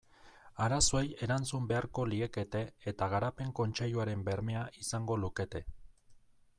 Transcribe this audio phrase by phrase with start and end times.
[0.67, 2.63] Arazoei erantzun beharko liekete
[2.93, 5.65] eta Garapen Kontseiluaren bermea izango lukete.